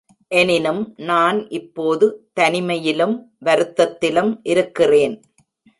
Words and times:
எனினும் 0.27 0.93
நான் 0.97 1.49
இப்போது 1.49 2.29
தனிமையிலும் 2.39 3.15
வருத்தத்திலும் 3.45 4.39
இருக்கிறேன். 4.43 5.21